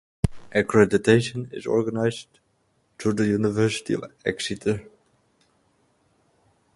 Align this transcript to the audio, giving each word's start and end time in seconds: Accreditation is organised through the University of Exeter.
Accreditation 0.51 1.53
is 1.53 1.67
organised 1.67 2.39
through 2.97 3.13
the 3.13 3.27
University 3.27 3.93
of 3.93 4.11
Exeter. 4.25 4.81